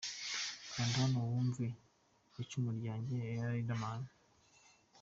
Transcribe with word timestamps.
Kanda 0.73 0.97
hano 1.03 1.17
wumve 1.27 1.65
‘Icumu 2.41 2.69
Ryanjye’ 2.77 3.15
ya 3.37 3.45
Riderman. 3.53 4.01